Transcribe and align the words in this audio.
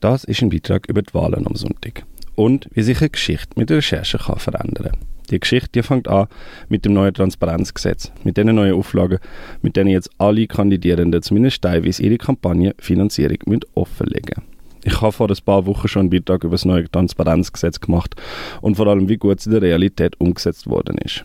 Das 0.00 0.24
ist 0.24 0.40
ein 0.40 0.48
Beitrag 0.48 0.88
über 0.88 1.02
die 1.02 1.12
Wahlen 1.12 1.46
am 1.46 1.54
Sonntag 1.56 2.04
und 2.34 2.68
wie 2.72 2.82
sich 2.82 3.00
eine 3.00 3.10
Geschichte 3.10 3.58
mit 3.58 3.68
der 3.68 3.78
Recherche 3.78 4.16
kann 4.16 4.38
verändern 4.38 4.92
kann. 4.92 4.98
Die 5.30 5.38
Geschichte 5.38 5.68
die 5.74 5.82
fängt 5.82 6.08
an 6.08 6.26
mit 6.70 6.86
dem 6.86 6.94
neuen 6.94 7.12
Transparenzgesetz, 7.12 8.10
mit 8.24 8.38
den 8.38 8.54
neuen 8.54 8.74
Auflagen, 8.74 9.18
mit 9.60 9.76
denen 9.76 9.90
jetzt 9.90 10.10
alle 10.16 10.46
Kandidierenden 10.46 11.22
zumindest 11.22 11.60
teilweise 11.60 12.02
ihre 12.02 12.16
Kampagnenfinanzierung 12.16 13.60
offenlegen 13.74 14.36
müssen. 14.38 14.60
Ich 14.84 15.02
habe 15.02 15.12
vor 15.12 15.28
ein 15.28 15.36
paar 15.44 15.66
Wochen 15.66 15.86
schon 15.86 16.00
einen 16.00 16.10
Beitrag 16.10 16.44
über 16.44 16.54
das 16.54 16.64
neue 16.64 16.90
Transparenzgesetz 16.90 17.78
gemacht 17.78 18.16
und 18.62 18.76
vor 18.76 18.86
allem, 18.86 19.10
wie 19.10 19.18
gut 19.18 19.40
es 19.40 19.46
in 19.46 19.52
der 19.52 19.60
Realität 19.60 20.18
umgesetzt 20.18 20.66
worden 20.66 20.96
ist. 20.96 21.24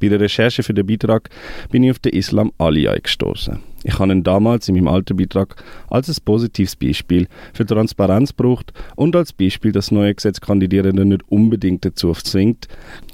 Bei 0.00 0.08
der 0.08 0.20
Recherche 0.20 0.62
für 0.62 0.74
den 0.74 0.86
Beitrag 0.86 1.28
bin 1.70 1.82
ich 1.82 1.90
auf 1.90 1.98
den 1.98 2.12
Islam 2.12 2.52
Aliyah 2.58 2.98
gestoßen. 2.98 3.58
Ich 3.84 3.98
habe 3.98 4.12
ihn 4.12 4.24
damals 4.24 4.68
in 4.68 4.74
meinem 4.74 4.88
alten 4.88 5.16
Beitrag 5.16 5.62
als 5.88 6.08
ein 6.08 6.16
positives 6.24 6.76
Beispiel 6.76 7.28
für 7.52 7.64
Transparenz 7.64 8.36
gebraucht 8.36 8.72
und 8.96 9.14
als 9.14 9.32
Beispiel, 9.32 9.72
dass 9.72 9.90
neue 9.90 10.14
Gesetzkandidierende 10.14 11.04
nicht 11.04 11.22
unbedingt 11.28 11.84
dazu 11.84 12.12
zwingt, 12.12 12.68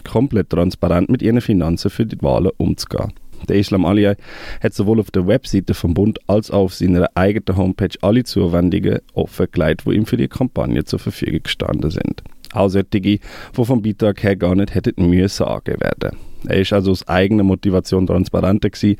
komplett 0.05 0.51
transparent 0.51 1.11
mit 1.11 1.23
ihren 1.23 1.41
Finanzen 1.41 1.91
für 1.91 2.07
die 2.07 2.21
Wahlen 2.23 2.53
umzugehen. 2.57 3.13
Der 3.49 3.57
Islam 3.57 3.85
Aliyah 3.85 4.17
hat 4.63 4.75
sowohl 4.75 5.01
auf 5.01 5.11
der 5.11 5.27
Webseite 5.27 5.75
vom 5.75 5.93
Bund 5.93 6.19
als 6.29 6.51
auch 6.51 6.65
auf 6.65 6.75
seiner 6.75 7.09
eigenen 7.15 7.59
Homepage 7.59 7.97
alle 8.01 8.25
Zuwendungen 8.25 9.01
offengelegt, 9.13 9.83
die 9.87 9.93
ihm 9.93 10.07
für 10.07 10.17
die 10.17 10.29
Kampagne 10.29 10.85
zur 10.85 10.99
Verfügung 10.99 11.43
gestanden 11.43 11.91
sind. 11.91 12.23
Auch 12.53 12.69
solche, 12.69 13.01
die 13.01 13.21
vom 13.53 13.83
Beitrag 13.83 14.23
her 14.23 14.37
gar 14.37 14.55
nicht 14.55 14.75
hätten 14.75 15.09
müssen 15.09 15.45
angegeben 15.45 15.81
werden. 15.81 16.17
Er 16.49 16.61
ist 16.61 16.73
also 16.73 16.91
aus 16.91 17.07
eigener 17.09 17.43
Motivation 17.43 18.07
transparenter 18.07 18.71
gewesen, 18.71 18.97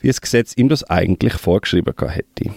wie 0.00 0.06
das 0.08 0.20
Gesetz 0.20 0.54
ihm 0.56 0.68
das 0.68 0.84
eigentlich 0.84 1.34
vorgeschrieben 1.34 1.94
hätte. 2.08 2.50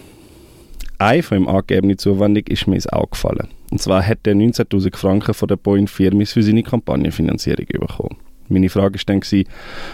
Eine 0.98 1.24
von 1.24 1.38
ihm 1.38 1.48
angegebene 1.48 1.98
Zuwendung 1.98 2.44
ist 2.48 2.68
mir 2.68 2.76
ins 2.76 2.88
Auge 2.88 3.12
gefallen. 3.12 3.48
Und 3.72 3.82
zwar 3.82 4.06
hat 4.06 4.26
er 4.26 4.34
19.000 4.34 4.96
Franken 4.96 5.34
von 5.34 5.48
der 5.48 5.56
Boeing 5.56 5.88
Firmis 5.88 6.34
für 6.34 6.44
seine 6.44 6.64
Kampagnenfinanzierung 6.64 7.68
bekommen. 7.68 8.18
Meine 8.50 8.70
Frage 8.70 8.98
war 8.98 9.06
dann, 9.06 9.22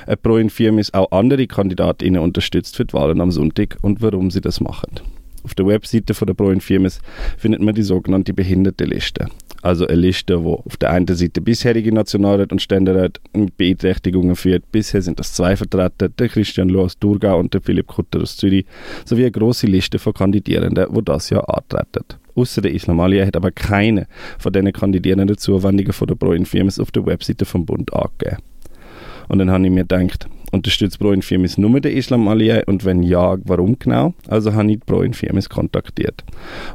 ob 0.07 0.23
Boeing 0.23 0.49
Firmis 0.49 0.93
auch 0.93 1.11
andere 1.11 1.45
Kandidatinnen 1.45 2.21
unterstützt 2.21 2.77
für 2.77 2.85
die 2.85 2.93
Wahlen 2.93 3.21
am 3.21 3.31
Sonntag 3.31 3.77
und 3.81 4.01
warum 4.01 4.31
sie 4.31 4.41
das 4.41 4.61
machen. 4.61 4.99
Auf 5.45 5.53
der 5.53 5.67
Webseite 5.67 6.15
von 6.15 6.25
der 6.25 6.33
Proin 6.33 6.59
Firmes 6.59 6.99
findet 7.37 7.61
man 7.61 7.75
die 7.75 7.83
sogenannte 7.83 8.33
Behindertenliste. 8.33 9.27
Also 9.65 9.87
eine 9.87 9.97
Liste, 9.97 10.43
wo 10.43 10.61
auf 10.63 10.77
der 10.77 10.91
einen 10.91 11.07
Seite 11.07 11.41
bisherige 11.41 11.91
Nationalrat 11.91 12.51
und 12.51 12.61
Ständerat 12.61 13.19
mit 13.33 13.57
Beeinträchtigungen 13.57 14.35
führt. 14.35 14.71
Bisher 14.71 15.01
sind 15.01 15.17
das 15.19 15.33
zwei 15.33 15.55
Vertreter, 15.55 16.07
der 16.07 16.29
Christian 16.29 16.69
Loh 16.69 16.83
aus 16.83 16.99
Thurgau 16.99 17.39
und 17.39 17.51
der 17.51 17.61
Philipp 17.61 17.87
Kutter 17.87 18.21
aus 18.21 18.37
Zürich, 18.37 18.67
sowie 19.05 19.23
eine 19.23 19.31
grosse 19.31 19.65
Liste 19.65 19.97
von 19.97 20.13
Kandidierenden, 20.13 20.93
die 20.93 21.03
das 21.03 21.31
Jahr 21.31 21.49
antreten. 21.49 22.05
Außer 22.35 22.61
der 22.61 22.75
Islam 22.75 22.99
Aliyah 22.99 23.25
hat 23.25 23.35
aber 23.35 23.49
keine 23.49 24.05
von 24.37 24.53
diesen 24.53 24.71
Kandidierenden 24.71 25.35
Zuwendungen 25.35 25.93
von 25.93 26.07
der 26.09 26.15
Proin 26.15 26.45
Firmes 26.45 26.79
auf 26.79 26.91
der 26.91 27.03
Webseite 27.07 27.45
vom 27.45 27.65
Bund 27.65 27.91
angegeben. 27.91 28.43
Und 29.27 29.39
dann 29.39 29.51
habe 29.51 29.65
ich 29.65 29.71
mir 29.71 29.85
gedacht, 29.85 30.27
unterstützt 30.51 30.99
Pro 30.99 31.11
Infirmis 31.11 31.57
nur 31.57 31.79
den 31.79 31.95
Islam 31.95 32.27
Aliyah 32.27 32.63
und 32.65 32.85
wenn 32.85 33.03
ja, 33.03 33.37
warum 33.43 33.77
genau? 33.77 34.13
Also 34.27 34.53
habe 34.53 34.71
ich 34.71 34.79
Pro 34.79 35.01
Infirmis 35.01 35.49
kontaktiert. 35.49 36.23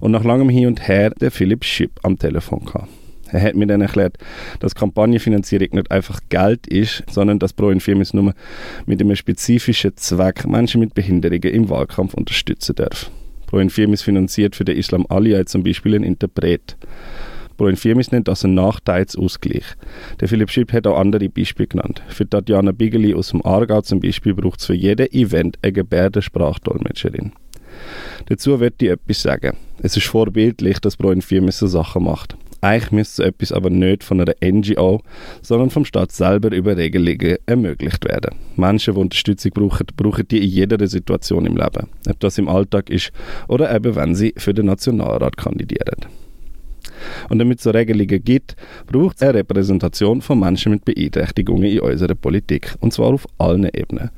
Und 0.01 0.13
nach 0.13 0.25
langem 0.25 0.49
Hin 0.49 0.67
und 0.67 0.87
Her 0.87 1.11
der 1.11 1.31
Philipp 1.31 1.65
Schipp 1.65 1.93
am 2.03 2.19
Telefon 2.19 2.65
gehabt. 2.65 2.89
Er 3.33 3.43
hat 3.43 3.55
mir 3.55 3.67
dann 3.67 3.81
erklärt, 3.81 4.19
dass 4.59 4.75
Kampagnenfinanzierung 4.75 5.69
nicht 5.73 5.91
einfach 5.91 6.21
Geld 6.31 6.67
ist, 6.67 7.05
sondern 7.09 7.39
dass 7.39 7.53
Pro 7.53 7.71
Infirmis 7.71 8.13
nur 8.13 8.35
mit 8.87 9.01
einem 9.01 9.15
spezifischen 9.15 9.97
Zweck 9.97 10.47
Menschen 10.49 10.81
mit 10.81 10.95
Behinderungen 10.95 11.43
im 11.43 11.69
Wahlkampf 11.69 12.15
unterstützen 12.15 12.75
darf. 12.75 13.11
Pro 13.47 13.59
Infirmis 13.59 14.03
finanziert 14.03 14.57
für 14.57 14.65
den 14.65 14.77
Islam 14.77 15.07
Aliyah 15.09 15.47
zum 15.47 15.63
Beispiel 15.63 15.95
einen 15.95 16.05
Interpret. 16.05 16.77
Pro 17.61 17.77
Firmis 17.77 18.11
nennt 18.11 18.27
das 18.27 18.43
einen 18.43 18.55
Nachteilsausgleich. 18.55 19.65
Der 20.19 20.29
Philipp 20.29 20.49
Schipp 20.49 20.73
hat 20.73 20.87
auch 20.87 20.99
andere 20.99 21.29
Beispiele 21.29 21.67
genannt. 21.67 22.01
Für 22.09 22.27
Tatjana 22.27 22.73
Bigeli 22.73 23.13
aus 23.13 23.33
dem 23.33 23.45
Aargau 23.45 23.83
zum 23.83 24.01
Beispiel 24.01 24.33
braucht 24.33 24.61
es 24.61 24.67
für 24.67 24.73
jedes 24.73 25.13
Event 25.13 25.59
eine 25.61 25.75
Gebärdensprachdolmetscherin. 25.75 27.33
Dazu 28.25 28.61
wird 28.61 28.81
ich 28.81 28.89
etwas 28.89 29.21
sagen. 29.21 29.59
Es 29.83 29.95
ist 29.95 30.07
vorbildlich, 30.07 30.79
dass 30.79 30.97
Pro 30.97 31.15
Firmis 31.21 31.59
so 31.59 31.67
Sachen 31.67 32.05
macht. 32.05 32.35
Eigentlich 32.63 32.93
müsste 32.93 33.17
so 33.17 33.23
etwas 33.25 33.53
aber 33.53 33.69
nicht 33.69 34.05
von 34.05 34.23
einer 34.23 34.33
NGO, 34.43 35.03
sondern 35.43 35.69
vom 35.69 35.85
Staat 35.85 36.13
selber 36.13 36.57
über 36.57 36.79
Regelungen 36.79 37.37
ermöglicht 37.45 38.07
werden. 38.07 38.37
Menschen, 38.57 38.95
die 38.95 39.01
Unterstützung 39.01 39.53
brauchen, 39.53 39.87
brauchen 39.99 40.27
die 40.27 40.39
in 40.39 40.49
jeder 40.49 40.87
Situation 40.87 41.45
im 41.45 41.59
Leben. 41.59 41.89
Ob 42.09 42.21
das 42.21 42.39
im 42.39 42.49
Alltag 42.49 42.89
ist 42.89 43.13
oder 43.49 43.75
eben, 43.75 43.97
wenn 43.97 44.15
sie 44.15 44.33
für 44.39 44.55
den 44.55 44.65
Nationalrat 44.65 45.37
kandidieren. 45.37 46.07
Und 47.29 47.39
damit 47.39 47.59
es 47.59 47.65
so 47.65 47.71
Regelungen 47.71 48.23
gibt, 48.23 48.57
braucht 48.87 49.17
es 49.17 49.23
eine 49.23 49.35
Repräsentation 49.35 50.21
von 50.21 50.41
Menschen 50.41 50.73
mit 50.73 50.85
Beeinträchtigungen 50.85 51.65
in 51.65 51.81
unserer 51.81 52.15
Politik. 52.15 52.75
Und 52.81 52.93
zwar 52.93 53.15
auf 53.15 53.27
allen 53.39 53.69
Ebenen. 53.73 54.11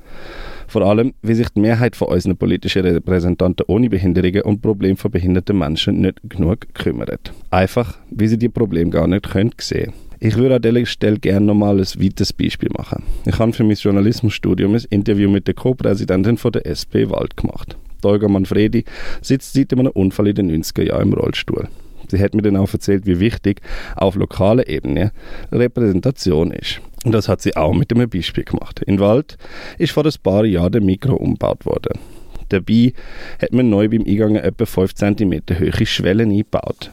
Vor 0.69 0.82
allem, 0.82 1.12
wie 1.22 1.34
sich 1.34 1.48
die 1.50 1.60
Mehrheit 1.60 1.97
von 1.97 2.09
unseren 2.09 2.37
politischen 2.37 2.87
Repräsentanten 2.87 3.66
ohne 3.69 3.91
Behinderungen 3.91 4.43
und 4.43 4.62
Probleme 4.62 4.97
von 4.97 5.10
behinderten 5.10 5.59
Menschen 5.59 6.00
nicht 6.00 6.19
genug 6.28 6.72
kümmert. 6.75 7.32
Einfach, 7.50 7.98
wie 8.10 8.28
sie 8.28 8.38
die 8.38 8.48
Probleme 8.48 8.91
gar 8.91 9.06
nicht 9.06 9.31
können 9.31 9.53
sehen 9.59 9.93
ich 10.25 10.37
würde 10.37 10.54
an 10.54 10.62
dieser 10.62 10.87
Stelle 10.87 11.19
gerne 11.19 11.47
nochmal 11.47 11.81
ein 11.81 12.00
weiteres 12.00 12.32
Beispiel 12.32 12.69
machen. 12.78 13.03
Ich 13.26 13.41
habe 13.41 13.53
für 13.53 13.64
mein 13.64 13.75
Journalismusstudium 13.75 14.72
ein 14.75 14.84
Interview 14.88 15.28
mit 15.28 15.49
der 15.49 15.54
Co-Präsidentin 15.54 16.38
der 16.54 16.64
SP 16.70 17.10
Wald 17.10 17.37
gemacht. 17.37 17.76
Olga 18.04 18.28
Manfredi 18.28 18.84
sitzt 19.20 19.54
seit 19.54 19.72
einem 19.72 19.88
Unfall 19.88 20.28
in 20.28 20.37
den 20.37 20.62
90er 20.62 20.84
Jahren 20.84 21.09
im 21.09 21.14
Rollstuhl. 21.14 21.66
Sie 22.08 22.20
hat 22.20 22.34
mir 22.34 22.42
dann 22.42 22.56
auch 22.56 22.72
erzählt, 22.72 23.06
wie 23.06 23.20
wichtig 23.20 23.60
auf 23.96 24.14
lokaler 24.14 24.68
Ebene 24.68 25.12
Repräsentation 25.50 26.50
ist. 26.50 26.80
Und 27.04 27.12
das 27.12 27.28
hat 27.28 27.40
sie 27.40 27.56
auch 27.56 27.74
mit 27.74 27.92
einem 27.92 28.08
Beispiel 28.08 28.44
gemacht. 28.44 28.80
In 28.86 29.00
Wald 29.00 29.36
ist 29.78 29.92
vor 29.92 30.04
ein 30.04 30.12
paar 30.22 30.44
Jahren 30.44 30.72
der 30.72 30.80
Mikro 30.80 31.14
umgebaut 31.14 31.66
worden. 31.66 31.98
Dabei 32.48 32.92
hat 33.40 33.52
man 33.52 33.70
neu 33.70 33.88
beim 33.88 34.04
Eingang 34.06 34.36
etwa 34.36 34.66
5 34.66 34.94
cm 34.94 35.42
hohe 35.58 35.86
Schwellen 35.86 36.30
eingebaut. 36.30 36.90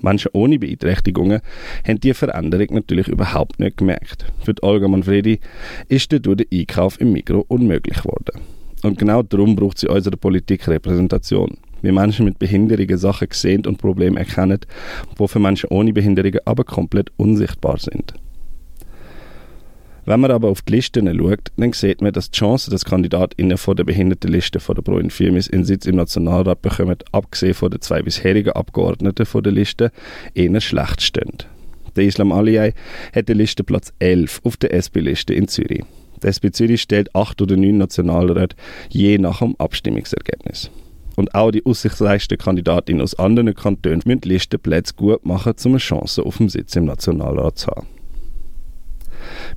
Menschen 0.00 0.30
ohne 0.32 0.58
Beeinträchtigungen 0.58 1.40
haben 1.86 2.00
diese 2.00 2.14
Veränderung 2.14 2.68
natürlich 2.70 3.08
überhaupt 3.08 3.58
nicht 3.58 3.78
gemerkt. 3.78 4.26
Für 4.44 4.54
die 4.54 4.62
Olga 4.62 4.88
Manfredi 4.88 5.40
ist 5.88 6.12
dadurch 6.12 6.36
der 6.36 6.46
Einkauf 6.52 7.00
im 7.00 7.12
Mikro 7.12 7.44
unmöglich 7.48 8.02
geworden. 8.02 8.40
Und 8.82 8.98
genau 8.98 9.22
darum 9.22 9.56
braucht 9.56 9.78
sie 9.78 9.88
unsere 9.88 10.16
Politik 10.16 10.68
Repräsentation 10.68 11.56
wie 11.86 11.92
Menschen 11.92 12.24
mit 12.24 12.38
Behinderungen 12.38 12.98
Sachen 12.98 13.28
sehen 13.30 13.66
und 13.66 13.78
Probleme 13.78 14.18
erkennen, 14.18 14.60
die 15.18 15.28
für 15.28 15.38
Menschen 15.38 15.68
ohne 15.70 15.92
Behinderungen 15.92 16.40
aber 16.44 16.64
komplett 16.64 17.10
unsichtbar 17.16 17.78
sind. 17.78 18.14
Wenn 20.08 20.20
man 20.20 20.30
aber 20.30 20.48
auf 20.48 20.62
die 20.62 20.74
Listen 20.74 21.12
schaut, 21.18 21.50
dann 21.56 21.72
sieht 21.72 22.00
man, 22.00 22.12
dass 22.12 22.30
die 22.30 22.38
Chance, 22.38 22.70
dass 22.70 22.84
KandidatInnen 22.84 23.58
von 23.58 23.74
der 23.74 23.82
Behindertenliste 23.82 24.60
von 24.60 24.76
der 24.76 24.82
Pro 24.82 25.00
Firmis 25.08 25.48
in 25.48 25.64
Sitz 25.64 25.84
im 25.84 25.96
Nationalrat 25.96 26.62
bekommen, 26.62 26.96
abgesehen 27.10 27.54
von 27.54 27.72
den 27.72 27.80
zwei 27.80 28.02
bisherigen 28.02 28.52
Abgeordneten 28.52 29.26
von 29.26 29.42
der 29.42 29.52
Liste, 29.52 29.90
eher 30.32 30.60
schlecht 30.60 31.02
stehen. 31.02 31.38
Der 31.96 32.04
Islam 32.04 32.30
Aliyah 32.30 32.70
hat 33.16 33.28
die 33.28 33.32
Liste 33.32 33.64
Platz 33.64 33.92
11 33.98 34.42
auf 34.44 34.56
der 34.56 34.72
SP-Liste 34.78 35.34
in 35.34 35.48
Zürich. 35.48 35.82
Die 36.22 36.28
SP 36.30 36.52
Zürich 36.52 36.82
stellt 36.82 37.12
acht 37.16 37.42
oder 37.42 37.56
neun 37.56 37.78
Nationalräte 37.78 38.54
je 38.90 39.18
nach 39.18 39.40
dem 39.40 39.56
Abstimmungsergebnis. 39.58 40.70
Und 41.16 41.34
auch 41.34 41.50
die 41.50 41.64
aussichtsreichsten 41.64 42.38
Kandidatinnen 42.38 43.02
aus 43.02 43.18
anderen 43.18 43.54
Kantonen 43.54 44.02
müssen 44.04 44.20
die 44.20 44.28
Listenplätze 44.28 44.94
gut 44.94 45.24
machen, 45.24 45.54
um 45.64 45.72
eine 45.72 45.78
Chance 45.78 46.22
auf 46.22 46.36
den 46.36 46.48
Sitz 46.48 46.76
im 46.76 46.84
Nationalrat 46.84 47.58
zu 47.58 47.68
haben. 47.68 47.86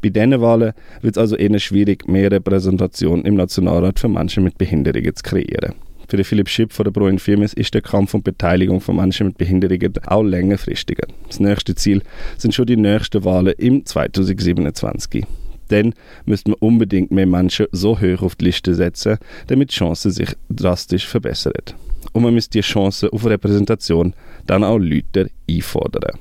Bei 0.01 0.09
diesen 0.09 0.41
Wahlen 0.41 0.73
wird 1.01 1.15
es 1.15 1.21
also 1.21 1.35
eher 1.35 1.59
schwierig, 1.59 2.07
mehr 2.07 2.31
Repräsentation 2.31 3.23
im 3.25 3.35
Nationalrat 3.35 3.99
für 3.99 4.07
Menschen 4.07 4.43
mit 4.43 4.57
Behinderungen 4.57 5.15
zu 5.15 5.21
kreieren. 5.21 5.75
Für 6.07 6.17
den 6.17 6.25
Philipp 6.25 6.49
Schipp 6.49 6.73
von 6.73 6.85
der 6.85 6.91
Pro 6.91 7.15
Firmis 7.17 7.53
ist 7.53 7.73
der 7.75 7.83
Kampf 7.83 8.15
um 8.15 8.23
Beteiligung 8.23 8.81
von 8.81 8.95
Menschen 8.95 9.27
mit 9.27 9.37
Behinderungen 9.37 9.93
auch 10.07 10.23
längerfristiger. 10.23 11.07
Das 11.27 11.39
nächste 11.39 11.75
Ziel 11.75 12.01
sind 12.37 12.55
schon 12.55 12.65
die 12.65 12.77
nächsten 12.77 13.23
Wahlen 13.23 13.53
im 13.57 13.85
2027 13.85 15.23
dann 15.71 15.93
müsste 16.25 16.51
man 16.51 16.59
unbedingt 16.59 17.11
mehr 17.11 17.25
Menschen 17.25 17.67
so 17.71 17.99
hoch 17.99 18.21
auf 18.21 18.35
die 18.35 18.45
Liste 18.45 18.75
setzen, 18.75 19.17
damit 19.47 19.71
die 19.71 19.75
Chancen 19.75 20.11
sich 20.11 20.29
drastisch 20.49 21.07
verbessern. 21.07 21.53
Und 22.13 22.23
man 22.23 22.33
müsste 22.33 22.59
die 22.59 22.61
Chance 22.61 23.11
auf 23.11 23.25
Repräsentation 23.25 24.13
dann 24.45 24.63
auch 24.63 24.77
Leute 24.77 25.29
einfordern. 25.49 26.17